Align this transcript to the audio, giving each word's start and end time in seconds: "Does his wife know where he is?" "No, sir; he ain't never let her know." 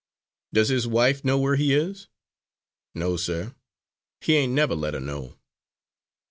"Does 0.51 0.69
his 0.69 0.87
wife 0.87 1.23
know 1.23 1.37
where 1.37 1.55
he 1.55 1.75
is?" 1.75 2.07
"No, 2.95 3.17
sir; 3.17 3.53
he 4.19 4.33
ain't 4.37 4.53
never 4.53 4.73
let 4.73 4.95
her 4.95 4.99
know." 4.99 5.35